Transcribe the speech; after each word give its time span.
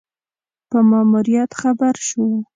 په 0.69 0.77
ماموریت 0.89 1.51
خبر 1.61 1.95
شو. 2.07 2.25